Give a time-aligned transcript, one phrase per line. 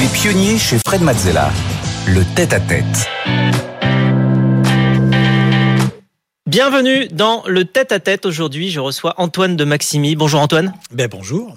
[0.00, 1.50] Les pionniers chez Fred Mazzella.
[2.06, 3.06] Le tête-à-tête.
[6.46, 8.24] Bienvenue dans le tête-à-tête.
[8.24, 10.16] Aujourd'hui, je reçois Antoine de Maximi.
[10.16, 10.72] Bonjour Antoine.
[10.90, 11.54] Ben bonjour.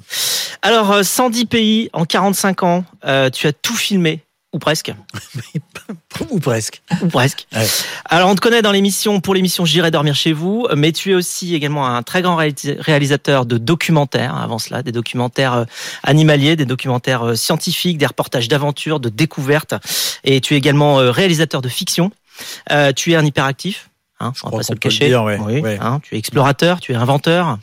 [0.62, 4.20] Alors, euh, 110 pays en 45 ans, euh, tu as tout filmé,
[4.54, 4.93] ou presque.
[6.29, 6.81] Ou presque.
[7.02, 7.47] Ou presque.
[7.53, 7.65] Ouais.
[8.05, 11.15] Alors, on te connaît dans l'émission, pour l'émission J'irai dormir chez vous, mais tu es
[11.15, 15.66] aussi également un très grand réalis- réalisateur de documentaires, avant cela, des documentaires euh,
[16.03, 19.73] animaliers, des documentaires euh, scientifiques, des reportages d'aventure, de découvertes,
[20.23, 22.11] et tu es également euh, réalisateur de fiction.
[22.72, 23.89] Euh, tu es un hyperactif.
[24.20, 25.08] Hein, Je on va crois pas se le le cacher.
[25.08, 25.38] dire, ouais.
[25.40, 25.77] Oui, Ouais.
[25.81, 27.58] hein, tu es explorateur, tu es inventeur.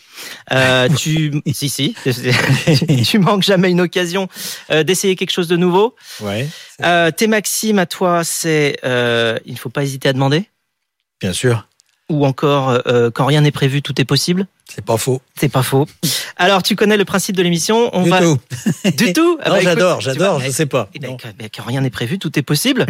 [0.53, 1.95] Euh, tu, si, si,
[3.07, 4.29] tu manques jamais une occasion
[4.71, 5.95] euh, d'essayer quelque chose de nouveau.
[6.21, 6.49] Ouais.
[6.83, 10.49] Euh, tes maximes à toi, c'est il ne faut pas hésiter à demander,
[11.21, 11.67] Bien sûr.
[12.11, 12.83] ou encore
[13.15, 14.47] quand rien n'est prévu, tout est possible.
[14.69, 15.21] C'est pas faux.
[15.39, 15.87] C'est pas faux.
[16.41, 17.91] Alors, tu connais le principe de l'émission.
[17.93, 18.39] On du va tout.
[18.97, 19.39] du tout.
[19.43, 20.89] Ah Non, bah, j'adore, j'adore, je sais pas.
[21.55, 22.87] quand rien n'est prévu, tout est possible.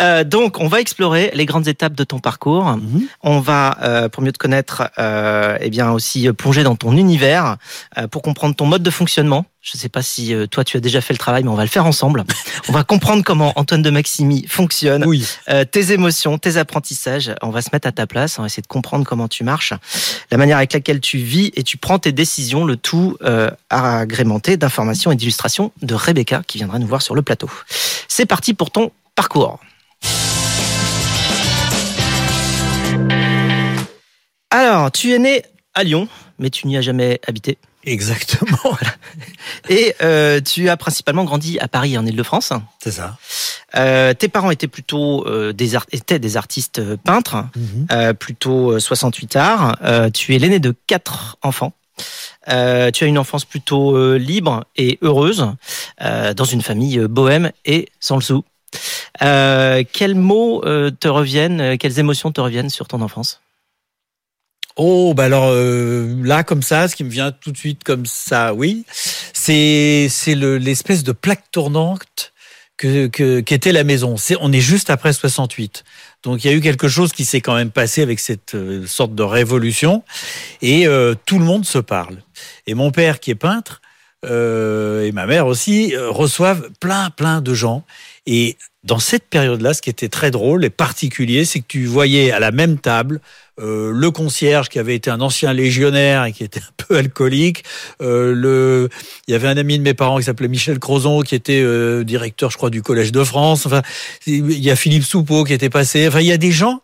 [0.00, 2.64] Euh, donc, on va explorer les grandes étapes de ton parcours.
[2.64, 3.02] Mhm.
[3.22, 7.56] On va, euh, pour mieux te connaître, euh, eh bien aussi plonger dans ton univers
[7.98, 9.46] euh, pour comprendre ton mode de fonctionnement.
[9.64, 11.54] Je ne sais pas si euh, toi tu as déjà fait le travail, mais on
[11.54, 12.24] va le faire ensemble.
[12.68, 15.24] on va comprendre comment Antoine de Maximi fonctionne, Oui.
[15.50, 17.32] euh, tes émotions, tes apprentissages.
[17.42, 19.72] On va se mettre à ta place, on va essayer de comprendre comment tu marches,
[20.32, 24.56] la manière avec laquelle tu vis et tu prends tes décisions, le tout euh, agrémenté
[24.56, 27.48] d'informations et d'illustrations de Rebecca qui viendra nous voir sur le plateau.
[28.08, 29.60] C'est parti pour ton parcours.
[34.50, 35.42] Alors, tu es né
[35.74, 36.08] à Lyon,
[36.40, 37.58] mais tu n'y as jamais habité.
[37.84, 38.76] Exactement.
[39.68, 42.52] Et euh, tu as principalement grandi à Paris, en Ile-de-France.
[42.82, 43.16] C'est ça.
[43.76, 47.44] Euh, tes parents étaient plutôt euh, des, étaient des artistes euh, peintres,
[47.90, 49.76] euh, plutôt euh, 68 arts.
[49.82, 51.72] Euh, tu es l'aîné de quatre enfants.
[52.48, 55.46] Euh, tu as une enfance plutôt euh, libre et heureuse
[56.00, 58.44] euh, dans une famille bohème et sans le sou.
[59.22, 63.40] Euh, quels mots te reviennent, quelles émotions te reviennent sur ton enfance?
[64.76, 68.06] Oh, bah alors euh, là, comme ça, ce qui me vient tout de suite comme
[68.06, 68.84] ça, oui,
[69.32, 72.32] c'est c'est le l'espèce de plaque tournante
[72.78, 74.16] que qu'était la maison.
[74.16, 75.84] C'est on est juste après 68.
[76.22, 78.86] Donc il y a eu quelque chose qui s'est quand même passé avec cette euh,
[78.86, 80.02] sorte de révolution
[80.62, 82.22] et euh, tout le monde se parle.
[82.66, 83.81] Et mon père qui est peintre
[84.24, 87.84] euh, et ma mère aussi euh, reçoivent plein plein de gens
[88.26, 92.32] et dans cette période-là, ce qui était très drôle et particulier, c'est que tu voyais
[92.32, 93.20] à la même table
[93.60, 97.64] euh, le concierge qui avait été un ancien légionnaire et qui était un peu alcoolique.
[98.00, 98.88] Euh, le,
[99.28, 102.02] il y avait un ami de mes parents qui s'appelait Michel Crozon qui était euh,
[102.02, 103.66] directeur, je crois, du Collège de France.
[103.66, 103.82] Enfin,
[104.26, 106.08] il y a Philippe Soupeau qui était passé.
[106.08, 106.80] Enfin, il y a des gens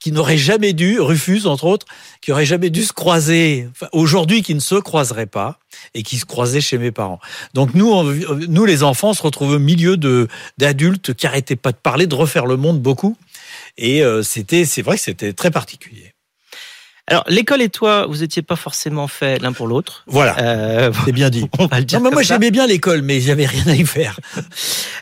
[0.00, 1.86] qui n'auraient jamais dû, Rufus entre autres,
[2.20, 3.68] qui auraient jamais dû se croiser.
[3.70, 5.58] Enfin, Aujourd'hui, qui ne se croiseraient pas
[5.94, 7.20] et qui se croisaient chez mes parents.
[7.54, 8.04] Donc nous, on-
[8.48, 10.26] nous les enfants, on se retrouve au milieu de
[10.58, 13.16] d'adultes qui arrêtaient pas de parler, de refaire le monde beaucoup.
[13.78, 16.09] Et euh, c'était, c'est vrai que c'était très particulier.
[17.06, 20.04] Alors, l'école et toi, vous étiez pas forcément faits l'un pour l'autre.
[20.06, 21.46] Voilà, Euh, c'est bien dit.
[21.58, 21.98] on va le dire.
[21.98, 24.18] Non, mais moi j'aimais bien l'école, mais j'avais rien à y faire.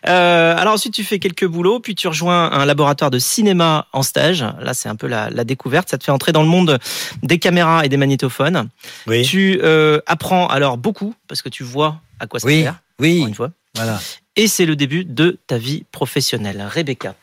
[0.06, 4.02] Euh, alors ensuite, tu fais quelques boulots, puis tu rejoins un laboratoire de cinéma en
[4.02, 4.44] stage.
[4.60, 5.88] Là, c'est un peu la, la découverte.
[5.90, 6.78] Ça te fait entrer dans le monde
[7.24, 8.68] des caméras et des magnétophones.
[9.08, 12.76] Oui, Tu euh, apprends alors beaucoup parce que tu vois à quoi ça oui, sert.
[13.00, 13.24] oui.
[13.26, 13.50] Une fois.
[13.74, 13.98] Voilà.
[14.36, 17.14] Et c'est le début de ta vie professionnelle, Rebecca.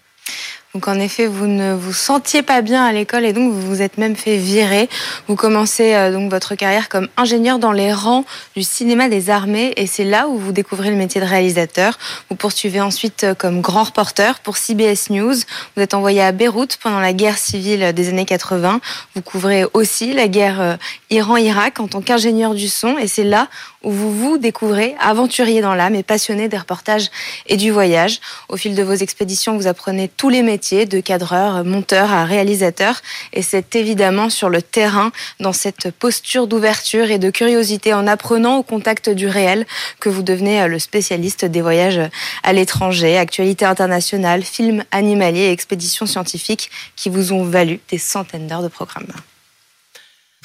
[0.75, 3.81] Donc en effet, vous ne vous sentiez pas bien à l'école et donc vous vous
[3.81, 4.89] êtes même fait virer.
[5.29, 8.25] Vous commencez euh, donc votre carrière comme ingénieur dans les rangs
[8.57, 11.97] du cinéma des armées et c'est là où vous découvrez le métier de réalisateur.
[12.29, 15.35] Vous poursuivez ensuite euh, comme grand reporter pour CBS News.
[15.77, 18.81] Vous êtes envoyé à Beyrouth pendant la guerre civile des années 80.
[19.15, 20.75] Vous couvrez aussi la guerre euh,
[21.15, 23.47] Iran-Irak en tant qu'ingénieur du son et c'est là
[23.83, 27.09] où vous vous découvrez aventurier dans l'âme et passionné des reportages
[27.47, 28.19] et du voyage.
[28.49, 33.01] Au fil de vos expéditions, vous apprenez tous les métiers, de cadreur, monteur à réalisateur.
[33.31, 38.57] Et c'est évidemment sur le terrain, dans cette posture d'ouverture et de curiosité, en apprenant
[38.57, 39.65] au contact du réel,
[40.01, 42.01] que vous devenez euh, le spécialiste des voyages
[42.43, 48.47] à l'étranger, actualités internationales, films animaliers et expéditions scientifiques qui vous ont valu des centaines
[48.47, 49.07] d'heures de programmes.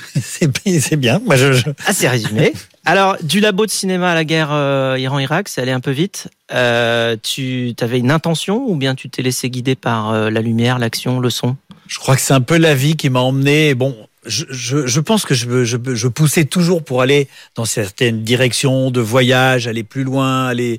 [0.21, 1.21] C'est bien.
[1.25, 2.53] Moi, je, je- Assez résumé.
[2.85, 6.29] Alors, du labo de cinéma à la guerre euh, Iran-Irak, c'est allé un peu vite.
[6.53, 10.79] Euh, tu avais une intention ou bien tu t'es laissé guider par euh, la lumière,
[10.79, 11.57] l'action, le son?
[11.87, 13.75] Je crois que c'est un peu la vie qui m'a emmené.
[13.75, 18.23] Bon, je, je, je pense que je, je, je poussais toujours pour aller dans certaines
[18.23, 20.79] directions de voyage, aller plus loin, aller.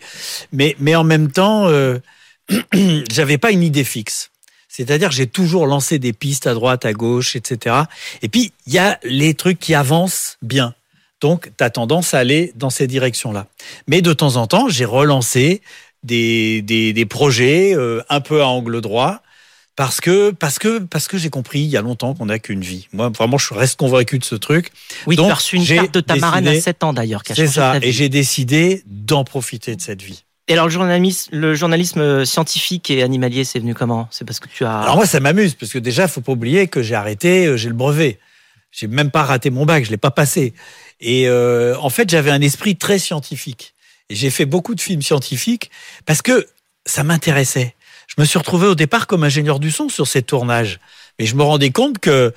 [0.53, 1.67] Mais, mais en même temps,
[3.11, 4.30] j'avais pas une idée fixe.
[4.73, 7.75] C'est-à-dire que j'ai toujours lancé des pistes à droite, à gauche, etc.
[8.21, 10.73] Et puis, il y a les trucs qui avancent bien.
[11.19, 13.47] Donc, tu as tendance à aller dans ces directions-là.
[13.87, 15.61] Mais de temps en temps, j'ai relancé
[16.03, 19.21] des, des, des projets euh, un peu à angle droit
[19.75, 22.61] parce que parce que parce que j'ai compris il y a longtemps qu'on n'a qu'une
[22.61, 22.87] vie.
[22.91, 24.71] Moi vraiment je reste convaincu de ce truc.
[25.07, 27.21] Oui, tu as reçu une carte de ta marraine à décidé- 7 ans d'ailleurs.
[27.25, 30.23] C'est ça et j'ai décidé d'en profiter de cette vie.
[30.51, 34.09] Et alors le journalisme, journalisme scientifique et animalier, c'est venu comment?
[34.11, 34.79] C'est parce que tu as.
[34.79, 37.69] Alors moi ça m'amuse parce que déjà faut pas oublier que j'ai arrêté, euh, j'ai
[37.69, 38.19] le brevet.
[38.69, 40.53] J'ai même pas raté mon bac, je l'ai pas passé.
[40.99, 43.75] Et euh, en fait j'avais un esprit très scientifique.
[44.09, 45.71] Et j'ai fait beaucoup de films scientifiques
[46.05, 46.45] parce que
[46.85, 47.73] ça m'intéressait.
[48.13, 50.81] Je me suis retrouvé au départ comme ingénieur du son sur ces tournages.
[51.17, 52.33] Mais je me rendais compte que,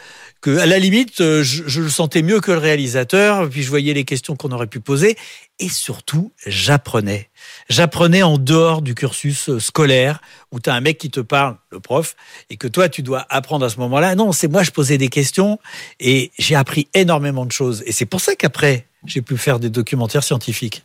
[0.46, 3.48] à la limite, euh, je, je le sentais mieux que le réalisateur.
[3.48, 5.16] Puis je voyais les questions qu'on aurait pu poser.
[5.60, 7.30] Et surtout, j'apprenais.
[7.68, 10.20] J'apprenais en dehors du cursus euh, scolaire
[10.50, 12.16] où tu as un mec qui te parle, le prof,
[12.50, 14.16] et que toi, tu dois apprendre à ce moment-là.
[14.16, 15.60] Non, c'est moi, je posais des questions
[16.00, 17.84] et j'ai appris énormément de choses.
[17.86, 20.84] Et c'est pour ça qu'après, j'ai pu faire des documentaires scientifiques.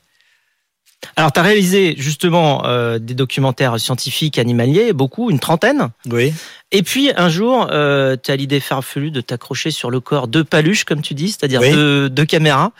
[1.15, 5.89] Alors tu as réalisé justement euh, des documentaires scientifiques animaliers, beaucoup, une trentaine.
[6.09, 6.33] Oui.
[6.71, 10.41] Et puis un jour, euh, tu as l'idée farfelue de t'accrocher sur le corps de
[10.41, 11.71] paluches, comme tu dis, c'est-à-dire Oui.
[11.71, 12.71] de, de caméras.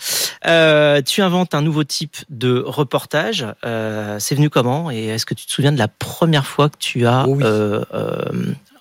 [0.46, 3.46] Euh, tu inventes un nouveau type de reportage.
[3.64, 7.06] C'est venu comment Et est-ce que tu te souviens de la première fois que tu
[7.08, 7.44] as Oh oui.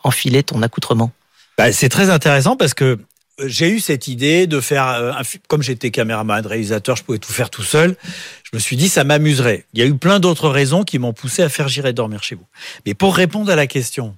[0.04, 1.10] enfilé ton accoutrement?
[1.56, 2.98] Bah, c'est très intéressant parce que
[3.44, 5.22] j'ai eu cette idée de faire euh, un.
[5.46, 7.96] Comme j'étais caméraman, réalisateur, je pouvais tout faire tout seul.
[8.44, 9.66] Je me suis dit, ça m'amuserait.
[9.74, 12.34] Il y a eu plein d'autres raisons qui m'ont poussé à faire J'irai dormir chez
[12.34, 12.46] vous.
[12.86, 14.16] Mais pour répondre à la question,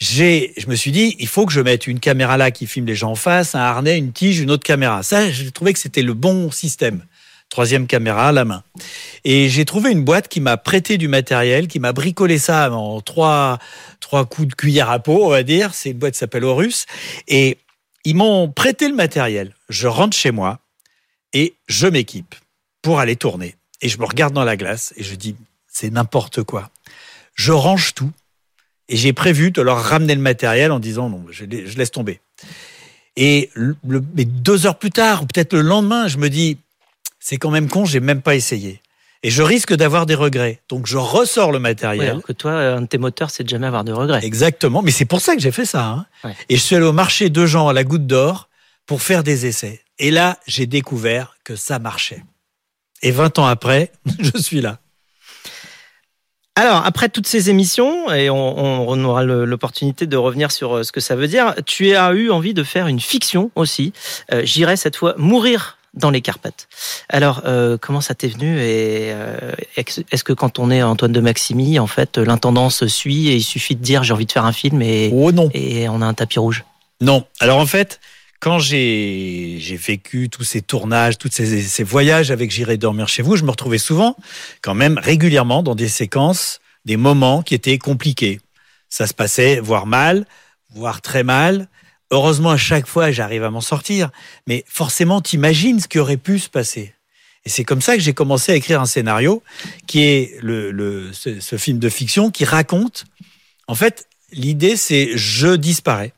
[0.00, 2.86] j'ai, je me suis dit, il faut que je mette une caméra là qui filme
[2.86, 5.02] les gens en face, un harnais, une tige, une autre caméra.
[5.02, 7.04] Ça, j'ai trouvé que c'était le bon système.
[7.50, 8.62] Troisième caméra à la main.
[9.24, 13.00] Et j'ai trouvé une boîte qui m'a prêté du matériel, qui m'a bricolé ça en
[13.00, 13.58] trois,
[13.98, 15.74] trois coups de cuillère à peau, on va dire.
[15.74, 16.86] C'est boîte s'appelle Horus.
[17.26, 17.58] Et
[18.04, 19.54] ils m'ont prêté le matériel.
[19.68, 20.60] Je rentre chez moi
[21.32, 22.34] et je m'équipe
[22.82, 23.56] pour aller tourner.
[23.82, 25.36] Et je me regarde dans la glace et je dis,
[25.68, 26.70] c'est n'importe quoi.
[27.34, 28.10] Je range tout
[28.88, 31.90] et j'ai prévu de leur ramener le matériel en disant, non, je, la- je laisse
[31.90, 32.20] tomber.
[33.16, 33.50] Et
[34.14, 36.58] mais deux heures plus tard, ou peut-être le lendemain, je me dis,
[37.18, 38.80] c'est quand même con, j'ai même pas essayé.
[39.22, 40.62] Et je risque d'avoir des regrets.
[40.70, 42.08] Donc je ressors le Ouais, matériel.
[42.10, 44.24] alors que toi, un de tes moteurs, c'est de jamais avoir de regrets.
[44.24, 45.84] Exactement, mais c'est pour ça que j'ai fait ça.
[45.84, 46.06] hein.
[46.24, 46.34] Ouais.
[46.48, 48.48] Et je suis allé au marché de Jean à la Goutte d'Or
[48.86, 49.82] pour faire des essais.
[49.98, 52.24] Et là, j'ai découvert que ça marchait.
[53.02, 54.78] Et 20 ans après, je suis là.
[56.56, 60.92] Alors, après toutes ces émissions, et on, on aura l'opportunité de revenir sur euh, ce
[60.92, 63.92] que ça veut dire, tu as eu envie de faire une fiction aussi.
[64.32, 66.68] Euh, J'irai cette fois mourir dans les Carpates.
[67.08, 71.20] Alors, euh, comment ça t'est venu et euh, est-ce que quand on est Antoine de
[71.20, 74.52] Maximi, en fait, l'intendance suit et il suffit de dire j'ai envie de faire un
[74.52, 75.50] film et, Oh non.
[75.52, 76.64] et on a un tapis rouge?
[77.00, 77.24] Non.
[77.40, 78.00] Alors en fait,
[78.40, 83.22] quand j'ai j'ai vécu tous ces tournages, tous ces, ces voyages avec J'irai dormir chez
[83.22, 84.16] vous, je me retrouvais souvent,
[84.62, 88.40] quand même régulièrement, dans des séquences, des moments qui étaient compliqués.
[88.88, 90.26] Ça se passait, voire mal,
[90.74, 91.68] voire très mal.
[92.10, 94.10] Heureusement, à chaque fois, j'arrive à m'en sortir.
[94.46, 96.94] Mais forcément, t'imagines ce qui aurait pu se passer.
[97.46, 99.42] Et c'est comme ça que j'ai commencé à écrire un scénario
[99.86, 103.04] qui est le, le, ce, film de fiction qui raconte.
[103.66, 106.12] En fait, l'idée, c'est je disparais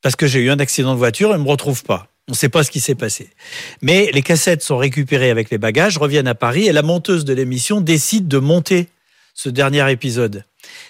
[0.00, 2.08] parce que j'ai eu un accident de voiture et ne me retrouve pas.
[2.28, 3.30] On ne sait pas ce qui s'est passé.
[3.82, 7.32] Mais les cassettes sont récupérées avec les bagages, reviennent à Paris et la monteuse de
[7.32, 8.88] l'émission décide de monter
[9.34, 10.44] ce dernier épisode.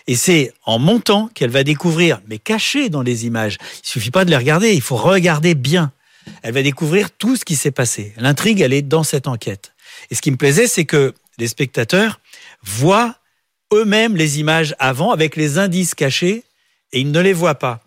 [0.06, 4.24] Et c'est en montant qu'elle va découvrir, mais caché dans les images, il suffit pas
[4.24, 5.93] de les regarder, il faut regarder bien.
[6.43, 8.12] Elle va découvrir tout ce qui s'est passé.
[8.17, 9.72] L'intrigue, elle est dans cette enquête.
[10.10, 12.20] Et ce qui me plaisait, c'est que les spectateurs
[12.62, 13.17] voient
[13.72, 16.44] eux-mêmes les images avant avec les indices cachés
[16.93, 17.81] et ils ne les voient pas.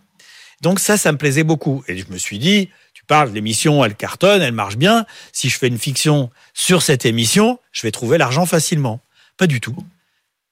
[0.62, 1.84] Donc ça, ça me plaisait beaucoup.
[1.88, 5.06] Et je me suis dit, tu parles, l'émission, elle cartonne, elle marche bien.
[5.32, 9.00] Si je fais une fiction sur cette émission, je vais trouver l'argent facilement.
[9.38, 9.75] Pas du tout.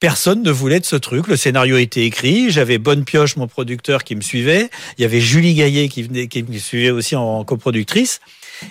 [0.04, 1.28] Personne ne voulait de ce truc.
[1.28, 2.50] Le scénario était écrit.
[2.50, 4.68] J'avais Bonne Pioche, mon producteur, qui me suivait.
[4.98, 8.20] Il y avait Julie Gaillet qui, venait, qui me suivait aussi en coproductrice.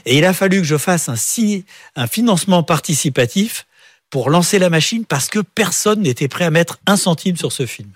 [0.06, 3.66] Et il a fallu que je fasse un, financement participatif
[4.12, 7.66] pour lancer la machine parce que personne n'était prêt à mettre un centime sur ce
[7.66, 7.90] film.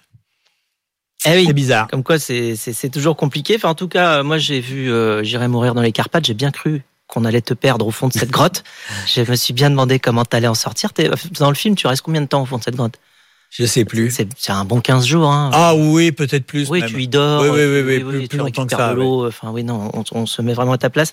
[1.23, 1.43] Eh oui.
[1.45, 1.87] C'est bizarre.
[1.89, 3.57] Comme quoi, c'est toujours compliqué.
[3.57, 6.25] Enfin, en tout cas, moi, j'ai vu euh, J'irai mourir dans les Carpates.
[6.25, 8.63] J'ai bien cru qu'on allait te perdre au fond de cette grotte.
[9.05, 10.89] Je me suis bien demandé comment t'allais en sortir.
[11.39, 12.97] Dans le film, tu restes combien de temps au fond de cette grotte?
[13.49, 14.11] Je sais plus.
[14.11, 15.31] C'est un bon 15 jours.
[15.31, 15.49] Hein.
[15.53, 16.69] Ah oui, peut-être plus.
[16.69, 16.89] oui, même.
[16.89, 17.41] tu y dors.
[17.41, 19.27] Oui, oui, oui, oui, plus- tu plus longtemps que ça, de l'eau.
[19.27, 21.11] Enfin, oui, non, on, on se met vraiment à ta place.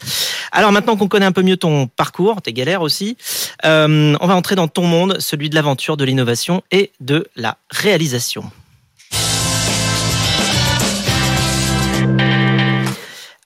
[0.53, 3.17] Alors maintenant qu'on connaît un peu mieux ton parcours, tes galères aussi,
[3.65, 7.57] euh, on va entrer dans ton monde, celui de l'aventure, de l'innovation et de la
[7.71, 8.45] réalisation.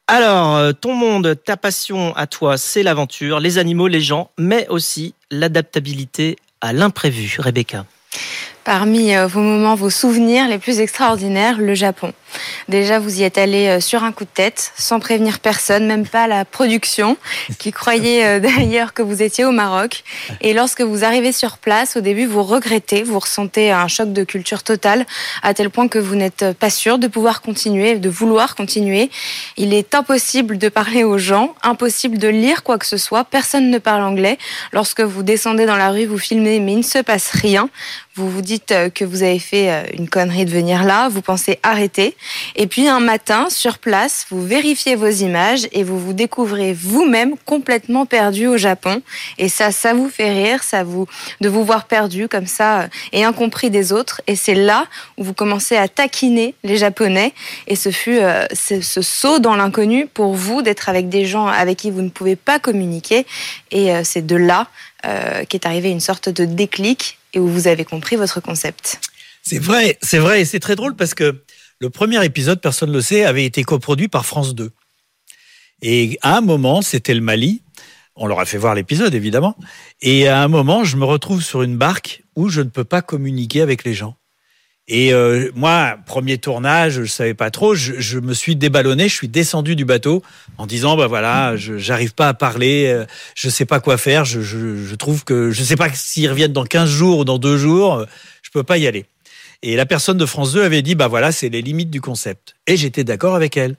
[0.06, 4.66] Alors, euh, ton monde, ta passion à toi, c'est l'aventure, les animaux, les gens, mais
[4.68, 7.36] aussi l'adaptabilité à l'imprévu.
[7.38, 7.84] Rebecca.
[8.68, 12.12] Parmi euh, vos moments, vos souvenirs les plus extraordinaires, le Japon.
[12.68, 16.06] Déjà, vous y êtes allé euh, sur un coup de tête, sans prévenir personne, même
[16.06, 17.16] pas la production,
[17.58, 20.04] qui croyait euh, d'ailleurs que vous étiez au Maroc.
[20.40, 24.24] Et lorsque vous arrivez sur place, au début, vous regrettez, vous ressentez un choc de
[24.24, 25.06] culture totale,
[25.42, 29.10] à tel point que vous n'êtes pas sûr de pouvoir continuer, de vouloir continuer.
[29.56, 33.70] Il est impossible de parler aux gens, impossible de lire quoi que ce soit, personne
[33.70, 34.38] ne parle anglais.
[34.72, 37.70] Lorsque vous descendez dans la rue, vous filmez, mais il ne se passe rien.
[38.14, 41.58] Vous vous dites euh, que vous avez fait une connerie de venir là, vous pensez
[41.62, 42.16] arrêter.
[42.56, 47.36] Et puis un matin, sur place, vous vérifiez vos images et vous vous découvrez vous-même
[47.44, 49.02] complètement perdu au Japon.
[49.38, 51.06] Et ça, ça vous fait rire, ça vous
[51.40, 54.20] de vous voir perdu comme ça euh, et incompris des autres.
[54.26, 57.32] Et c'est là où vous commencez à taquiner les Japonais.
[57.66, 58.20] Et ce fut
[58.52, 62.10] ce, ce saut dans l'inconnu pour vous d'être avec des gens avec qui vous ne
[62.10, 63.26] pouvez pas communiquer.
[63.70, 64.68] Et c'est de là
[65.48, 69.00] qu'est arrivé une sorte de déclic et où vous avez compris votre concept.
[69.42, 71.36] C'est vrai, c'est vrai, et c'est très drôle parce que
[71.80, 74.70] le premier épisode, personne ne le sait, avait été coproduit par France 2.
[75.82, 77.62] Et à un moment, c'était le Mali.
[78.16, 79.56] On leur a fait voir l'épisode, évidemment.
[80.00, 83.00] Et à un moment, je me retrouve sur une barque où je ne peux pas
[83.00, 84.16] communiquer avec les gens.
[84.88, 87.74] Et euh, moi, premier tournage, je savais pas trop.
[87.74, 90.22] Je, je, me suis déballonné, je suis descendu du bateau
[90.56, 93.04] en disant bah voilà, j'arrive pas à parler, euh,
[93.34, 94.24] je sais pas quoi faire.
[94.24, 97.38] Je, je, je trouve que je sais pas s'ils reviennent dans 15 jours ou dans
[97.38, 98.06] deux jours, euh,
[98.42, 99.04] je peux pas y aller.
[99.62, 102.54] Et la personne de France 2 avait dit bah voilà, c'est les limites du concept.
[102.66, 103.76] Et j'étais d'accord avec elle.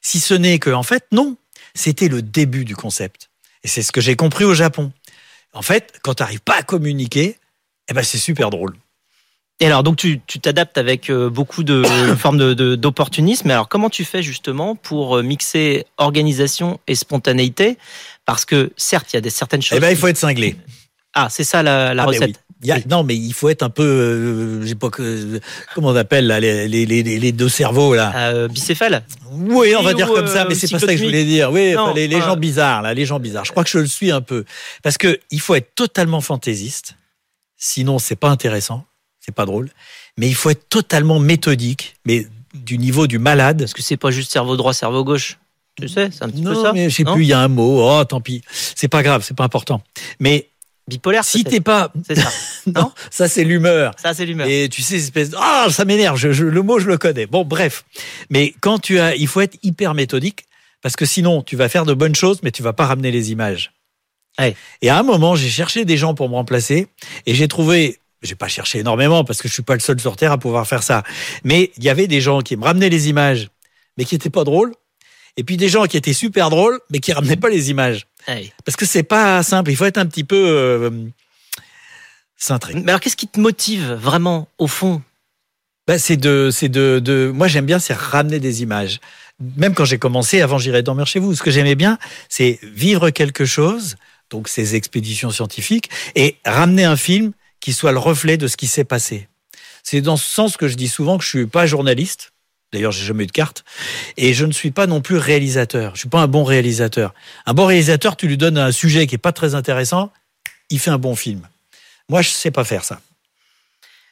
[0.00, 1.36] Si ce n'est que en fait non,
[1.74, 3.30] c'était le début du concept.
[3.64, 4.92] Et c'est ce que j'ai compris au Japon.
[5.52, 7.38] En fait, quand tu n'arrives pas à communiquer,
[7.88, 8.74] eh ben c'est super drôle.
[9.60, 11.84] Et alors, donc, tu t'adaptes avec euh, beaucoup de
[12.18, 13.48] formes d'opportunisme.
[13.48, 17.78] Alors, comment tu fais justement pour euh, mixer organisation et spontanéité?
[18.24, 19.78] Parce que, certes, il y a des certaines choses.
[19.78, 20.56] Eh ben, il faut être cinglé.
[21.14, 22.42] Ah, c'est ça la, la ah, recette.
[22.88, 25.40] Non, mais il faut être un peu, euh, j'ai pas que,
[25.74, 28.12] comment on appelle là, les, les, les, les deux cerveaux là.
[28.14, 29.04] Euh, bicéphale.
[29.32, 31.50] Oui, on va dire comme ça, mais c'est pas ça que je voulais dire.
[31.50, 33.44] Oui, les, les gens bizarres là, les gens bizarres.
[33.44, 34.44] Je crois que je le suis un peu,
[34.82, 36.96] parce que il faut être totalement fantaisiste,
[37.56, 38.86] sinon c'est pas intéressant
[39.24, 39.70] c'est pas drôle.
[40.18, 43.60] Mais il faut être totalement méthodique, mais du niveau du malade.
[43.60, 45.38] Parce que c'est pas juste cerveau droit, cerveau gauche.
[45.80, 46.72] Tu sais, c'est un petit peu ça.
[46.74, 47.80] mais je sais plus, il y a un mot.
[47.88, 48.42] Oh, tant pis.
[48.50, 49.80] C'est pas grave, c'est pas important.
[50.20, 50.50] Mais
[50.88, 51.24] bipolaire.
[51.24, 52.30] Si t'es pas, c'est ça.
[52.66, 53.94] non, ça c'est l'humeur.
[54.00, 54.46] Ça c'est l'humeur.
[54.46, 56.16] Et tu sais, espèce, ah, ça m'énerve.
[56.16, 57.26] Je, le mot, je le connais.
[57.26, 57.84] Bon, bref.
[58.30, 60.44] Mais quand tu as, il faut être hyper méthodique
[60.82, 63.30] parce que sinon, tu vas faire de bonnes choses, mais tu vas pas ramener les
[63.30, 63.72] images.
[64.80, 66.88] Et à un moment, j'ai cherché des gens pour me remplacer
[67.26, 70.16] et j'ai trouvé j'ai pas cherché énormément parce que je suis pas le seul sur
[70.16, 71.02] Terre à pouvoir faire ça.
[71.44, 73.48] Mais il y avait des gens qui me ramenaient les images,
[73.98, 74.72] mais qui étaient pas drôles.
[75.36, 78.06] Et puis des gens qui étaient super drôles, mais qui ramenaient pas les images.
[78.64, 79.70] Parce que c'est pas simple.
[79.70, 80.90] Il faut être un petit peu euh,
[82.36, 82.74] cintré.
[82.74, 85.02] Mais alors, qu'est-ce qui te motive vraiment au fond?
[85.86, 89.00] Ben, c'est de, c'est de, de, moi j'aime bien, c'est ramener des images.
[89.56, 91.34] Même quand j'ai commencé, avant j'irais dormir chez vous.
[91.34, 91.98] Ce que j'aimais bien,
[92.28, 93.96] c'est vivre quelque chose,
[94.30, 98.68] donc ces expéditions scientifiques, et ramener un film qui soit le reflet de ce qui
[98.68, 99.28] s'est passé.
[99.82, 102.31] C'est dans ce sens que je dis souvent que je suis pas journaliste.
[102.72, 103.64] D'ailleurs, j'ai jamais eu de carte.
[104.16, 105.94] Et je ne suis pas non plus réalisateur.
[105.94, 107.14] Je suis pas un bon réalisateur.
[107.46, 110.10] Un bon réalisateur, tu lui donnes un sujet qui est pas très intéressant,
[110.70, 111.48] il fait un bon film.
[112.08, 113.00] Moi, je sais pas faire ça.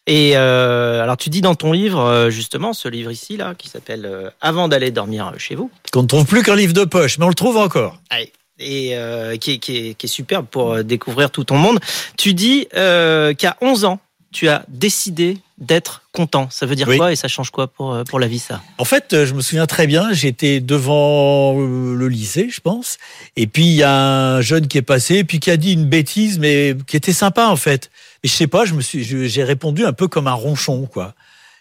[0.06, 3.68] Et euh, alors, tu dis dans ton livre, euh, justement, ce livre ici, là, qui
[3.68, 5.70] s'appelle euh, Avant d'aller dormir chez vous.
[5.92, 8.00] Qu'on ne trouve plus qu'un livre de poche, mais on le trouve encore.
[8.10, 11.80] Allez et euh, qui, est, qui, est, qui, est, superbe pour découvrir tout ton monde.
[12.16, 14.00] Tu dis euh, qu'à 11 ans,
[14.32, 16.48] tu as décidé d'être content.
[16.50, 18.62] Ça veut dire quoi et ça change quoi pour, euh, pour la vie, ça?
[18.78, 22.98] En fait, je me souviens très bien, j'étais devant le lycée, je pense,
[23.36, 25.84] et puis il y a un jeune qui est passé, puis qui a dit une
[25.84, 27.90] bêtise, mais qui était sympa, en fait.
[28.24, 31.14] Mais je sais pas, je me suis, j'ai répondu un peu comme un ronchon, quoi.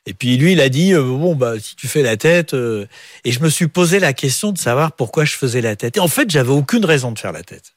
[0.06, 2.54] Et puis lui, il a dit euh, bon bah si tu fais la tête.
[2.54, 2.88] Euh,
[3.26, 5.98] et je me suis posé la question de savoir pourquoi je faisais la tête.
[5.98, 7.74] Et en fait, j'avais aucune raison de faire la tête.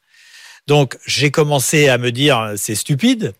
[0.65, 3.33] Donc j'ai commencé à me dire c'est stupide.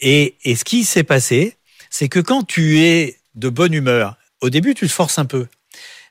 [0.00, 1.56] Et, et ce qui s'est passé,
[1.90, 5.46] c'est que quand tu es de bonne humeur, au début tu te forces un peu,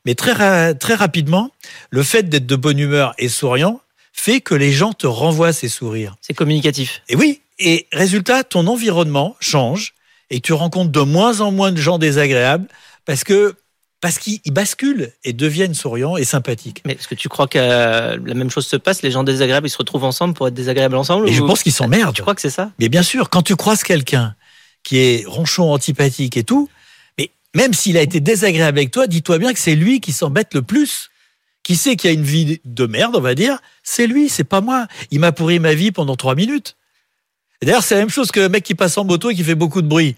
[0.06, 1.52] mais très très rapidement,
[1.90, 3.82] le fait d'être de bonne humeur et souriant
[4.14, 6.16] fait que les gens te renvoient ces sourires.
[6.22, 7.02] C'est communicatif.
[7.08, 7.42] Et oui.
[7.58, 9.94] Et résultat, ton environnement change
[10.30, 12.68] et tu rencontres de moins en moins de gens désagréables
[13.06, 13.56] parce que
[14.02, 16.82] parce qu'ils basculent et deviennent souriants et sympathiques.
[16.86, 19.02] Mais est-ce que tu crois que la même chose se passe?
[19.02, 21.74] Les gens désagréables, ils se retrouvent ensemble pour être désagréables ensemble Et je pense qu'ils
[21.74, 22.16] s'emmerdent.
[22.16, 22.72] Tu crois que c'est ça?
[22.80, 24.36] Mais bien sûr, quand tu croises quelqu'un
[24.84, 26.70] qui est ronchon, antipathique et tout,
[27.18, 30.54] mais même s'il a été désagréable avec toi, dis-toi bien que c'est lui qui s'embête
[30.54, 31.10] le plus.
[31.64, 34.46] Qui sait qu'il y a une vie de merde, on va dire, c'est lui, c'est
[34.46, 34.88] pas moi.
[35.12, 36.78] Il m'a pourri ma vie pendant trois minutes.
[37.62, 39.56] D'ailleurs, c'est la même chose que le mec qui passe en moto et qui fait
[39.56, 40.16] beaucoup de bruit.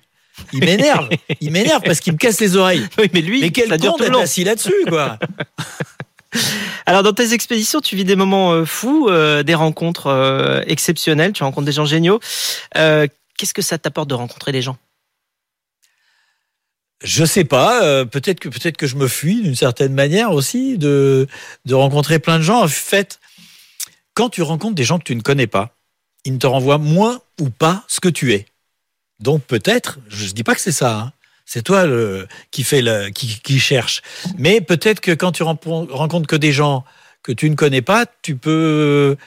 [0.54, 1.10] Il m'énerve.
[1.42, 2.88] Il m'énerve parce qu'il me casse les oreilles.
[2.98, 5.18] Oui, mais lui, Mais quel ça dure con d'être assis là-dessus, quoi.
[6.86, 11.34] Alors, dans tes expéditions, tu vis des moments euh, fous, euh, des rencontres euh, exceptionnelles,
[11.34, 12.20] tu rencontres des gens géniaux.
[13.42, 14.78] Qu'est-ce que ça t'apporte de rencontrer des gens?
[17.04, 17.84] Je sais pas.
[17.84, 21.28] euh, peut-être que peut-être que je me fuis d'une certaine manière aussi de
[21.66, 22.62] de rencontrer plein de gens.
[22.64, 23.20] En fait,
[24.14, 25.76] quand tu rencontres des gens que tu ne connais pas,
[26.24, 28.46] ils ne te renvoient moins ou pas ce que tu es.
[29.20, 30.96] Donc peut-être, je ne dis pas que c'est ça.
[31.00, 31.14] hein.
[31.48, 34.04] C'est toi le, qui fait le, qui, qui cherche.
[34.38, 36.86] Mais peut-être que quand tu rencontres que des gens
[37.24, 39.18] que tu ne connais pas, tu peux,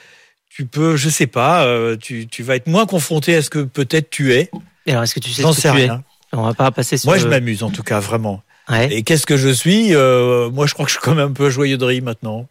[0.54, 3.58] tu peux, je sais pas, euh, tu, tu vas être moins confronté à ce que
[3.60, 4.50] peut-être tu es.
[4.86, 6.02] Et alors, est-ce que tu sais ce que sais tu rien.
[6.32, 7.08] es On va pas passer sur.
[7.10, 8.42] Moi, je m'amuse en tout cas vraiment.
[8.68, 8.92] Ouais.
[8.92, 11.32] Et qu'est-ce que je suis Euh, Moi, je crois que je suis quand même un
[11.32, 12.46] peu joyeux de rire maintenant.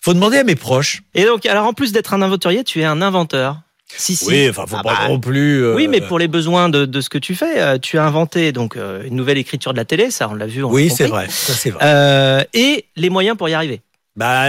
[0.00, 1.02] Faut demander à mes proches.
[1.14, 3.60] Et donc, alors en plus d'être un aventurier, tu es un inventeur.
[3.96, 4.26] Si, si.
[4.26, 5.62] Oui, enfin, faut Ah pas bah, non plus.
[5.62, 8.50] euh, Oui, mais pour les besoins de, de ce que tu fais, tu as inventé
[8.50, 10.64] donc une nouvelle écriture de la télé, ça on l'a vu.
[10.64, 11.26] On Oui, c'est vrai.
[11.30, 12.48] Ça, c'est vrai.
[12.52, 13.80] Et les moyens pour y arriver.
[14.16, 14.44] Bah,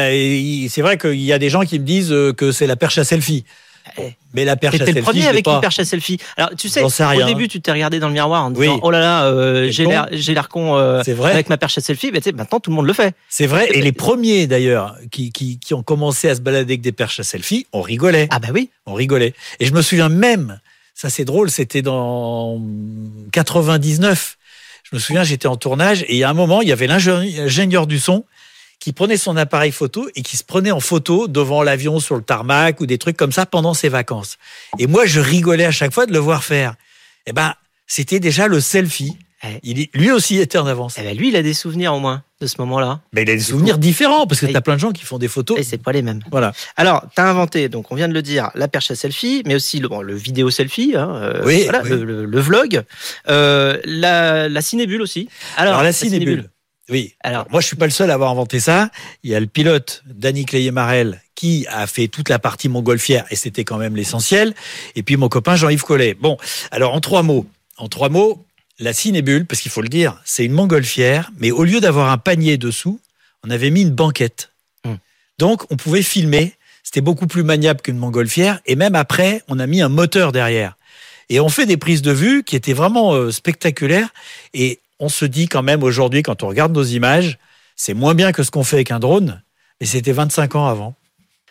[0.70, 2.98] c'est vrai qu'il y a des gens qui me disent euh, que c'est la perche
[2.98, 3.46] à selfie.
[4.00, 6.20] Eh, Mais la perche à selfie, le premier avec une perche à selfie.
[6.38, 8.80] Alors tu sais, sais au début tu t'es regardé dans le miroir en disant Oui.
[8.82, 9.86] oh là là, euh, j'ai
[10.34, 11.32] l'air con euh, C'est vrai.
[11.32, 12.12] avec ma perche à selfie.
[12.22, 13.16] Sais, maintenant tout le monde le fait.
[13.30, 13.70] C'est vrai.
[13.74, 17.20] Et les premiers, d'ailleurs, qui, qui, qui ont commencé à se balader avec des perches
[17.20, 18.28] à selfie, on rigolait.
[18.32, 18.70] Ah bah oui.
[18.86, 19.34] On rigolait.
[19.60, 20.60] Et je me souviens même,
[20.94, 22.60] ça c'est drôle, c'était dans
[23.32, 24.38] 99.
[24.84, 26.88] Je me souviens, j'étais en tournage et il y a un moment, il y avait
[26.88, 28.24] l'ingénieur du son
[28.86, 32.22] qui prenait son appareil photo et qui se prenait en photo devant l'avion sur le
[32.22, 34.38] tarmac ou des trucs comme ça pendant ses vacances.
[34.78, 36.76] Et moi, je rigolais à chaque fois de le voir faire.
[37.26, 37.56] Eh ben,
[37.88, 39.18] c'était déjà le selfie.
[39.64, 40.98] Il, lui aussi était en avance.
[41.00, 43.02] Eh ben lui il a des souvenirs au moins de ce moment-là.
[43.14, 45.18] Mais il a des souvenirs différents parce que tu as plein de gens qui font
[45.18, 45.58] des photos.
[45.60, 46.22] Et c'est pas les mêmes.
[46.30, 46.54] Voilà.
[46.78, 49.56] Alors, tu as inventé, donc on vient de le dire, la perche à selfie, mais
[49.56, 51.90] aussi le, bon, le vidéo selfie, hein, euh, Oui, voilà, oui.
[51.90, 52.84] Le, le- le vlog,
[53.30, 55.28] euh, la, la cinébule aussi.
[55.58, 56.50] Alors, Alors, la cinébule.
[56.90, 57.16] Oui.
[57.22, 58.90] Alors, Moi, je suis pas le seul à avoir inventé ça.
[59.24, 63.36] Il y a le pilote, Danny Cléé-Marel, qui a fait toute la partie montgolfière, et
[63.36, 64.54] c'était quand même l'essentiel.
[64.96, 66.14] Et puis mon copain Jean-Yves Collet.
[66.14, 66.38] Bon,
[66.72, 67.46] alors en trois mots.
[67.78, 68.46] En trois mots,
[68.80, 72.18] la cinébule, parce qu'il faut le dire, c'est une montgolfière, mais au lieu d'avoir un
[72.18, 73.00] panier dessous,
[73.44, 74.52] on avait mis une banquette.
[74.86, 74.96] Hmm.
[75.40, 76.54] Donc, on pouvait filmer.
[76.84, 78.60] C'était beaucoup plus maniable qu'une montgolfière.
[78.66, 80.78] Et même après, on a mis un moteur derrière.
[81.30, 84.10] Et on fait des prises de vue qui étaient vraiment euh, spectaculaires.
[84.54, 87.38] Et on se dit quand même aujourd'hui, quand on regarde nos images,
[87.76, 89.42] c'est moins bien que ce qu'on fait avec un drone.
[89.82, 90.96] Mais c'était 25 ans avant.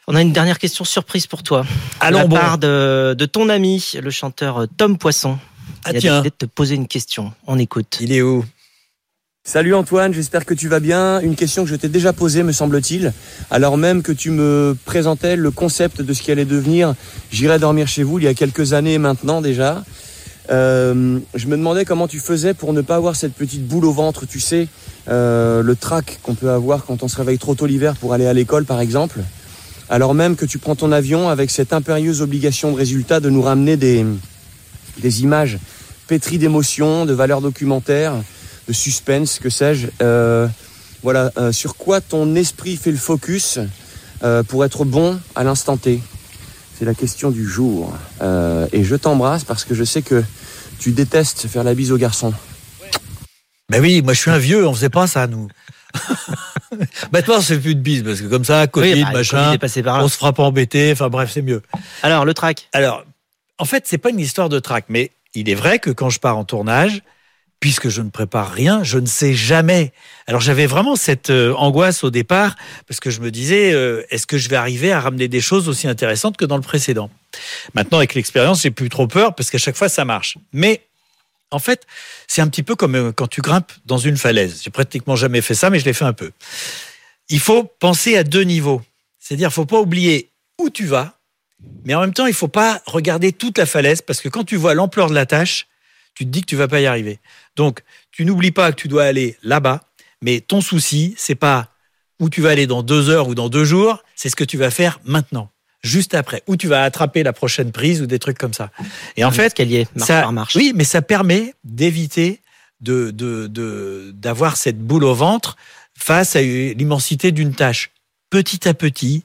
[0.06, 1.62] on a une dernière question surprise pour toi.
[1.62, 1.66] de
[2.00, 2.36] Allons la bon.
[2.36, 5.38] part de, de ton ami, le chanteur Tom Poisson.
[5.84, 7.32] Ah il a tiens, décidé de te poser une question.
[7.46, 7.98] On écoute.
[8.00, 8.44] il est où?
[9.46, 11.20] Salut Antoine, j'espère que tu vas bien.
[11.20, 13.12] Une question que je t'ai déjà posée, me semble-t-il,
[13.50, 16.94] alors même que tu me présentais le concept de ce qui allait devenir
[17.30, 19.84] J'irai dormir chez vous il y a quelques années maintenant déjà.
[20.50, 23.92] Euh, je me demandais comment tu faisais pour ne pas avoir cette petite boule au
[23.92, 24.68] ventre, tu sais,
[25.08, 28.26] euh, le trac qu'on peut avoir quand on se réveille trop tôt l'hiver pour aller
[28.26, 29.20] à l'école par exemple.
[29.88, 33.42] Alors même que tu prends ton avion avec cette impérieuse obligation de résultat de nous
[33.42, 34.04] ramener des,
[35.22, 35.58] images
[36.08, 38.14] pétries d'émotions, de valeurs documentaires,
[38.68, 39.88] de suspense, que sais-je.
[40.02, 40.46] Euh,
[41.02, 43.58] voilà, sur quoi ton esprit fait le focus
[44.48, 46.00] pour être bon à l'instant T?
[46.84, 47.96] C'est la question du jour.
[48.20, 50.22] Euh, et je t'embrasse parce que je sais que
[50.78, 52.34] tu détestes faire la bise aux garçons.
[53.70, 55.48] Ben oui, moi je suis un vieux, on faisait pas ça, nous.
[57.12, 60.04] Maintenant, c'est plus de bise, parce que comme ça, Covid, Oui, bah, machin, Covid par
[60.04, 61.62] on se fera pas embêter, enfin bref, c'est mieux.
[62.02, 62.68] Alors, le track.
[62.74, 63.02] Alors,
[63.56, 66.20] en fait, c'est pas une histoire de trac, mais il est vrai que quand je
[66.20, 67.00] pars en tournage,
[67.64, 69.94] puisque je ne prépare rien, je ne sais jamais.
[70.26, 74.26] Alors j'avais vraiment cette euh, angoisse au départ, parce que je me disais, euh, est-ce
[74.26, 77.08] que je vais arriver à ramener des choses aussi intéressantes que dans le précédent?
[77.72, 80.36] Maintenant, avec l'expérience, j'ai plus trop peur, parce qu'à chaque fois, ça marche.
[80.52, 80.82] Mais
[81.50, 81.86] en fait,
[82.28, 84.60] c'est un petit peu comme euh, quand tu grimpes dans une falaise.
[84.62, 86.32] J'ai pratiquement jamais fait ça, mais je l'ai fait un peu.
[87.30, 88.82] Il faut penser à deux niveaux.
[89.18, 90.28] C'est-à-dire, faut pas oublier
[90.60, 91.14] où tu vas,
[91.86, 94.56] mais en même temps, il faut pas regarder toute la falaise parce que quand tu
[94.56, 95.66] vois l'ampleur de la tâche,
[96.14, 97.18] tu te dis que tu vas pas y arriver.
[97.56, 99.80] Donc, tu n'oublies pas que tu dois aller là-bas,
[100.22, 101.70] mais ton souci, c'est pas
[102.20, 104.56] où tu vas aller dans deux heures ou dans deux jours, c'est ce que tu
[104.56, 105.50] vas faire maintenant,
[105.82, 108.70] juste après, où tu vas attraper la prochaine prise ou des trucs comme ça.
[109.16, 110.54] Et en fait, escalier, marche ça, par marche.
[110.56, 112.40] oui, mais ça permet d'éviter
[112.80, 115.56] de de- de- d'avoir cette boule au ventre
[115.98, 117.90] face à l'immensité d'une tâche.
[118.30, 119.24] Petit à petit,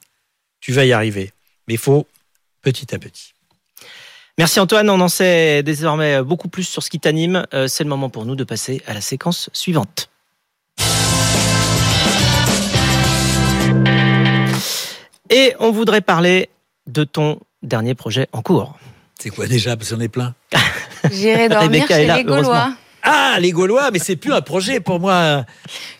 [0.60, 1.32] tu vas y arriver.
[1.68, 2.06] Mais il faut
[2.62, 3.34] petit à petit.
[4.40, 7.44] Merci Antoine, on en sait désormais beaucoup plus sur ce qui t'anime.
[7.52, 10.08] Euh, C'est le moment pour nous de passer à la séquence suivante.
[15.28, 16.48] Et on voudrait parler
[16.86, 18.78] de ton dernier projet en cours.
[19.20, 20.34] C'est quoi déjà Parce qu'on est plein?
[21.12, 22.72] J'irai dormir Rebecca chez est là, les Gaulois.
[23.02, 25.46] Ah, les Gaulois, mais c'est plus un projet pour moi.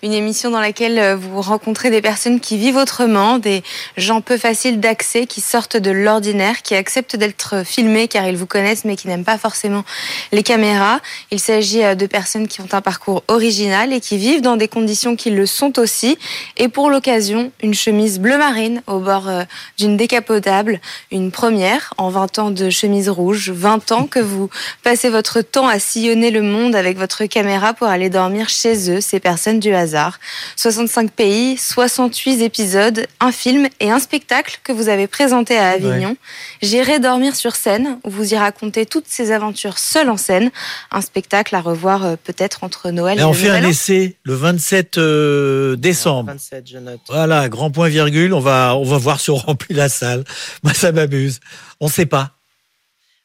[0.02, 3.62] Une émission dans laquelle euh, vous rencontrez des personnes qui vivent autrement, des
[3.96, 8.46] gens peu faciles d'accès, qui sortent de l'ordinaire, qui acceptent d'être filmés car ils vous
[8.46, 9.84] connaissent mais qui n'aiment pas forcément
[10.32, 11.00] les caméras.
[11.30, 14.68] Il s'agit euh, de personnes qui ont un parcours original et qui vivent dans des
[14.68, 16.18] conditions qui le sont aussi.
[16.58, 19.44] Et pour l'occasion, une chemise bleu marine au bord euh,
[19.78, 24.50] d'une décapotable, une première en 20 ans de chemise rouge, 20 ans que vous
[24.82, 29.00] passez votre temps à sillonner le monde avec votre caméra pour aller dormir chez eux,
[29.00, 30.18] ces personnes du hasard.
[30.56, 36.16] 65 pays, 68 épisodes, un film et un spectacle que vous avez présenté à Avignon.
[36.62, 40.50] J'irai dormir sur scène, où vous y racontez toutes ces aventures seules en scène.
[40.90, 44.34] Un spectacle à revoir euh, peut-être entre Noël et, Et on fait un essai le
[44.34, 46.30] 27 euh, décembre.
[46.32, 47.00] 27, je note.
[47.08, 48.34] Voilà, grand point virgule.
[48.34, 50.24] On va, on va voir si on remplit la salle.
[50.62, 51.40] Moi, ça m'amuse.
[51.80, 52.32] On sait pas.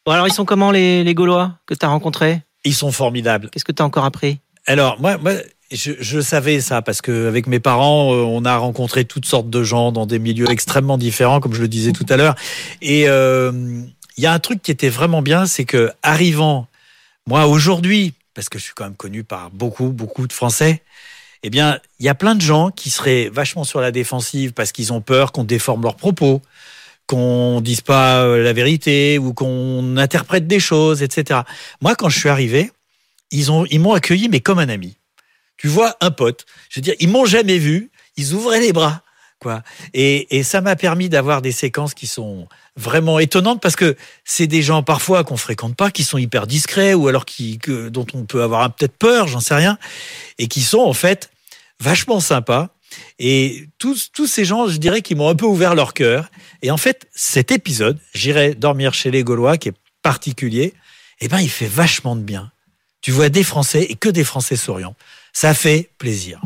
[0.06, 2.42] Bon, alors, ils sont comment les, les Gaulois que tu as rencontrés?
[2.66, 3.50] Ils sont formidables.
[3.50, 4.40] Qu'est-ce que tu as encore appris?
[4.66, 5.34] Alors, moi, moi
[5.72, 9.50] je, je savais ça parce que avec mes parents, euh, on a rencontré toutes sortes
[9.50, 12.36] de gens dans des milieux extrêmement différents, comme je le disais tout à l'heure.
[12.82, 13.52] Et euh,
[14.18, 16.68] il y a un truc qui était vraiment bien, c'est que arrivant,
[17.28, 20.82] moi aujourd'hui, parce que je suis quand même connu par beaucoup, beaucoup de Français,
[21.44, 24.72] eh bien, il y a plein de gens qui seraient vachement sur la défensive parce
[24.72, 26.42] qu'ils ont peur qu'on déforme leurs propos,
[27.08, 31.42] qu'on dise pas euh, la vérité ou qu'on interprète des choses, etc.
[31.82, 32.72] Moi, quand je suis arrivé,
[33.32, 34.98] ils ont, ils m'ont accueilli, mais comme un ami.
[35.58, 36.46] Tu vois, un pote.
[36.70, 37.92] Je veux dire, ils m'ont jamais vu.
[38.18, 39.02] Ils ouvraient les bras,
[39.40, 39.62] quoi.
[39.94, 44.48] Et, et ça m'a permis d'avoir des séquences qui sont vraiment étonnantes parce que c'est
[44.48, 48.06] des gens parfois qu'on fréquente pas, qui sont hyper discrets ou alors qui, que, dont
[48.14, 49.78] on peut avoir peut-être peur, j'en sais rien,
[50.38, 51.30] et qui sont en fait
[51.80, 52.70] vachement sympas.
[53.20, 56.30] Et tous, tous ces gens, je dirais, qui m'ont un peu ouvert leur cœur.
[56.62, 60.74] Et en fait, cet épisode, j'irai dormir chez les Gaulois, qui est particulier,
[61.22, 62.52] eh ben, il fait vachement de bien.
[63.02, 64.96] Tu vois des Français et que des Français souriants.
[65.34, 66.42] Ça fait plaisir.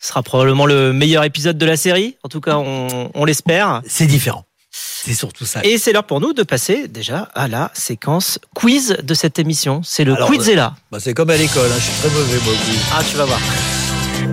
[0.00, 2.16] Ce sera probablement le meilleur épisode de la série.
[2.22, 3.82] En tout cas, on, on l'espère.
[3.86, 4.44] C'est différent.
[4.74, 5.60] C'est surtout ça.
[5.64, 9.82] Et c'est l'heure pour nous de passer déjà à la séquence quiz de cette émission.
[9.84, 10.74] C'est le Alors, Quizella.
[10.90, 12.52] Bah, c'est comme à l'école, hein, je suis très mauvais, moi.
[12.68, 12.78] oui.
[12.92, 13.40] Ah, tu vas voir.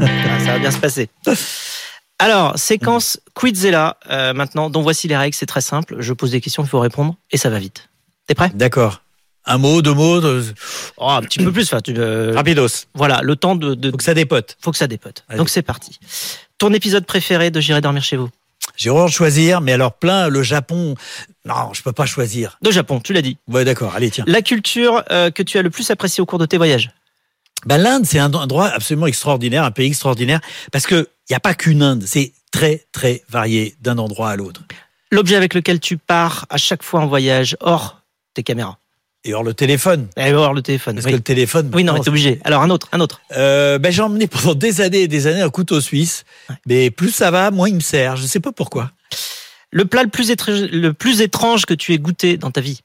[0.02, 1.10] Ah, ça va bien se passer.
[2.20, 3.98] Alors, séquence Quizella.
[4.10, 5.36] Euh, maintenant, dont voici les règles.
[5.36, 5.98] C'est très simple.
[6.00, 7.89] Je pose des questions, il faut répondre et ça va vite.
[8.28, 8.52] T'es prêt?
[8.54, 9.02] D'accord.
[9.46, 10.22] Un mot, deux mots,
[10.98, 11.63] oh, Un petit peu plus.
[11.63, 12.68] Enfin, tu, euh, rapidos.
[12.94, 14.58] voilà, le temps de, de- Faut que ça dépote.
[14.62, 15.24] faut que ça dépote.
[15.38, 15.98] Donc c'est parti.
[16.58, 18.30] Ton épisode préféré de J'irai dormir chez vous?
[18.76, 20.96] J'ai horreur de choisir, mais alors plein, le Japon.
[21.46, 22.58] Non, je peux pas choisir.
[22.62, 23.38] De Japon, tu l'as dit.
[23.48, 23.96] Ouais, d'accord.
[23.96, 24.26] Allez, tiens.
[24.28, 26.92] La culture euh, que tu as le plus appréciée au cours de tes voyages?
[27.65, 30.39] Ben, l'Inde, c'est un endroit absolument extraordinaire, un pays extraordinaire,
[30.72, 32.04] parce que il y a pas qu'une Inde.
[32.06, 34.62] C'est très, très varié d'un endroit à l'autre.
[35.12, 38.02] L'objet avec lequel tu pars à chaque fois en voyage, hors
[38.34, 38.78] tes caméras.
[39.26, 40.95] Et alors le téléphone, Et hors le téléphone.
[40.95, 41.69] parce Oui, que le téléphone.
[41.74, 42.39] Oui, non, t'es obligé.
[42.45, 43.22] Alors un autre, un autre.
[43.36, 46.24] Euh, ben, j'ai emmené pendant des années et des années un couteau suisse.
[46.50, 46.56] Ouais.
[46.67, 48.15] Mais plus ça va, moins il me sert.
[48.15, 48.91] Je sais pas pourquoi.
[49.72, 52.82] Le plat le plus, étrange, le plus étrange que tu aies goûté dans ta vie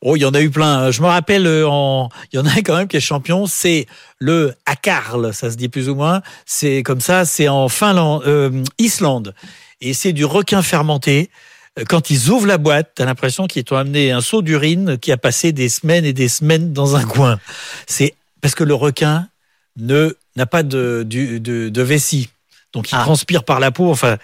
[0.00, 0.90] Oh, il y en a eu plein.
[0.90, 2.10] Je me rappelle, euh, en...
[2.32, 3.46] il y en a quand même qui est champion.
[3.46, 3.86] C'est
[4.18, 6.20] le Akarl, ça se dit plus ou moins.
[6.44, 7.24] C'est comme ça.
[7.24, 9.34] C'est en Finlande, euh, Islande,
[9.80, 11.30] et c'est du requin fermenté.
[11.78, 15.10] Euh, Quand ils ouvrent la boîte, t'as l'impression qu'ils t'ont amené un seau d'urine qui
[15.10, 17.38] a passé des semaines et des semaines dans un coin.
[17.86, 19.28] C'est parce que le requin
[19.76, 22.28] ne n'a pas de, du- de, de vessie,
[22.74, 23.02] donc il Ah.
[23.02, 23.90] transpire par la peau.
[23.90, 24.18] Enfin,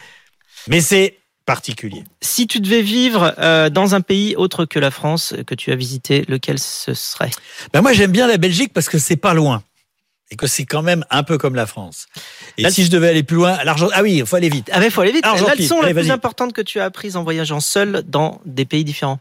[0.68, 1.16] mais c'est
[1.50, 2.04] particulier.
[2.20, 5.74] Si tu devais vivre euh, dans un pays autre que la France que tu as
[5.74, 7.32] visité, lequel ce serait?
[7.72, 9.64] Ben moi j'aime bien la Belgique parce que c'est pas loin
[10.30, 12.06] et que c'est quand même un peu comme la France.
[12.56, 14.70] Et si je devais aller plus loin, l'argent ah oui, il faut aller vite.
[14.72, 15.24] Ah mais faut aller vite.
[15.24, 18.84] La leçon la plus importante que tu as apprise en voyageant seul dans des pays
[18.84, 19.18] différents?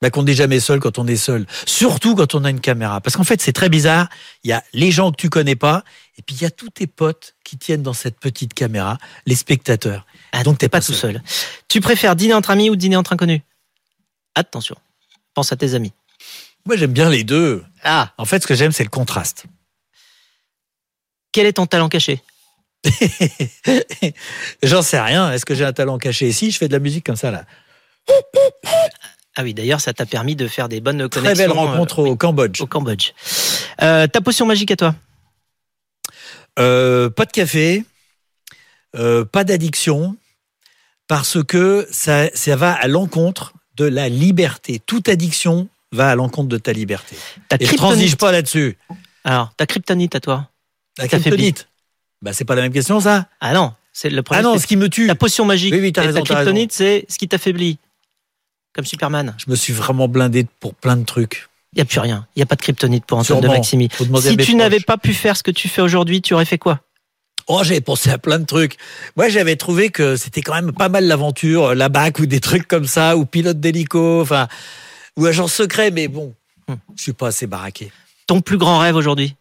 [0.00, 3.02] Ben qu'on n'est jamais seul quand on est seul, surtout quand on a une caméra.
[3.02, 4.08] Parce qu'en fait c'est très bizarre.
[4.42, 5.84] Il y a les gens que tu connais pas
[6.18, 9.34] et puis il y a tous tes potes qui tiennent dans cette petite caméra, les
[9.36, 10.04] spectateurs.
[10.32, 11.22] Ah, Donc, t'es pas pas tout seul.
[11.68, 13.40] Tu préfères dîner entre amis ou dîner entre inconnus?
[14.34, 14.76] Attention,
[15.34, 15.92] pense à tes amis.
[16.66, 17.64] Moi j'aime bien les deux.
[17.82, 19.44] Ah, En fait ce que j'aime c'est le contraste.
[21.32, 22.22] quel est ton talent caché?
[24.62, 25.32] J'en sais rien.
[25.32, 26.28] Est-ce que j'ai un talent caché?
[26.28, 27.44] Ici Je fais de la musique comme ça là.
[29.36, 31.46] Ah oui, d'ailleurs, ça t'a permis de faire des bonnes Très connexions.
[31.48, 32.60] belle rencontre euh, au Cambodge.
[32.60, 33.12] au Cambodge.
[33.82, 34.94] Euh, ta potion magique à toi?
[36.58, 37.84] Euh, pas de café,
[38.96, 40.16] euh, pas d'addiction,
[41.06, 44.80] parce que ça, ça va à l'encontre de la liberté.
[44.84, 47.16] Toute addiction va à l'encontre de ta liberté.
[47.48, 48.76] Ta Et je transige pas là-dessus.
[49.24, 50.50] Alors, ta kryptonite à toi
[50.98, 51.68] La kryptonite.
[52.22, 53.28] Bah, c'est pas la même question, ça.
[53.40, 54.40] Ah non, c'est le premier.
[54.40, 55.06] Ah non, ce qui me tue.
[55.06, 55.72] ta potion magique.
[55.72, 57.78] Oui, oui, Et raison, Ta kryptonite, c'est ce qui t'affaiblit.
[58.74, 59.34] Comme Superman.
[59.38, 61.48] Je me suis vraiment blindé pour plein de trucs.
[61.74, 62.26] Il n'y a plus rien.
[62.34, 63.48] Il n'y a pas de kryptonite pour Antoine de.
[63.48, 63.88] Maximi.
[64.22, 66.80] Si tu n'avais pas pu faire ce que tu fais aujourd'hui, tu aurais fait quoi?
[67.46, 68.76] Oh, j'avais pensé à plein de trucs.
[69.16, 72.68] Moi, j'avais trouvé que c'était quand même pas mal l'aventure, la BAC ou des trucs
[72.68, 74.48] comme ça, ou pilote d'hélico, enfin,
[75.16, 76.34] ou agent secret, mais bon,
[76.68, 76.74] Hmm.
[76.96, 77.90] je suis pas assez baraqué.
[78.26, 79.34] Ton plus grand rêve aujourd'hui?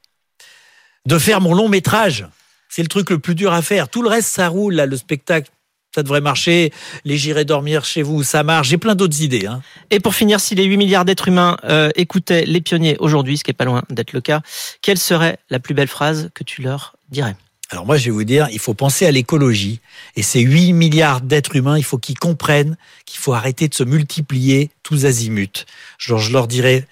[1.05, 2.25] De faire mon long métrage,
[2.69, 3.89] c'est le truc le plus dur à faire.
[3.89, 5.51] Tout le reste, ça roule, là, le spectacle,
[5.97, 6.71] ça devrait marcher.
[7.05, 8.67] Les j'irai dormir chez vous, ça marche.
[8.67, 9.47] J'ai plein d'autres idées.
[9.47, 9.63] Hein.
[9.89, 13.43] Et pour finir, si les 8 milliards d'êtres humains euh, écoutaient les pionniers aujourd'hui, ce
[13.43, 14.41] qui est pas loin d'être le cas,
[14.83, 17.36] quelle serait la plus belle phrase que tu leur dirais?
[17.71, 19.81] Alors moi, je vais vous dire, il faut penser à l'écologie.
[20.15, 23.83] Et ces 8 milliards d'êtres humains, il faut qu'ils comprennent qu'il faut arrêter de se
[23.83, 25.65] multiplier tous azimuts.
[25.97, 26.86] Genre, je leur dirais,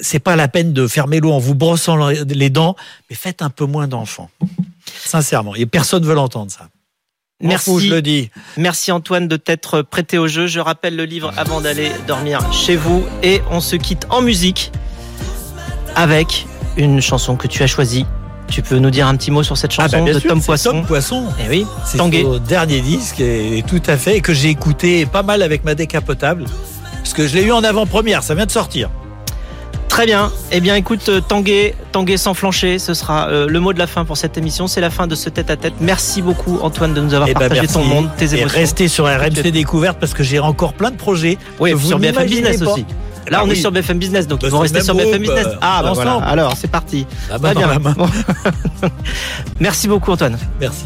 [0.00, 2.74] c'est pas la peine de fermer l'eau en vous brossant les dents,
[3.10, 4.30] mais faites un peu moins d'enfants.
[4.86, 5.54] Sincèrement.
[5.56, 6.70] Et personne veut l'entendre, ça.
[7.40, 7.70] Merci.
[7.70, 8.30] fous, je le dis.
[8.56, 10.46] Merci Antoine de t'être prêté au jeu.
[10.46, 14.72] Je rappelle le livre avant d'aller dormir chez vous et on se quitte en musique
[15.96, 18.06] avec une chanson que tu as choisie.
[18.48, 20.30] Tu peux nous dire un petit mot sur cette chanson Ah, bah, bien de sûr,
[20.30, 21.24] Tom Poisson Tom Poisson.
[21.44, 25.22] Eh oui, C'est son dernier disque, et tout à fait, et que j'ai écouté pas
[25.22, 26.46] mal avec ma décapotable.
[26.96, 28.90] Parce que je l'ai eu en avant-première, ça vient de sortir.
[29.90, 30.30] Très bien.
[30.52, 33.88] Eh bien, écoute, euh, Tanguay, Tanguay sans flancher, ce sera euh, le mot de la
[33.88, 34.68] fin pour cette émission.
[34.68, 35.74] C'est la fin de ce tête-à-tête.
[35.80, 38.58] Merci beaucoup, Antoine, de nous avoir Eh ben, partagé ton monde, tes Et émotions.
[38.60, 41.38] restez sur RMC Découverte parce que j'ai encore plein de projets.
[41.58, 42.70] Oui, vous sur BFM Business pas.
[42.70, 42.86] aussi.
[43.28, 45.46] Là, Bah on est sur BFM Business, donc Bah, ils vont rester sur BFM Business.
[45.46, 46.14] euh, Ah, bah voilà.
[46.18, 47.06] Alors, c'est parti.
[47.40, 47.68] Main dans bien.
[49.60, 50.38] Merci beaucoup, Antoine.
[50.60, 50.84] Merci.